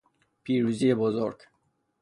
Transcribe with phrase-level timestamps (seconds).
[0.43, 1.39] پیروزی بزرگ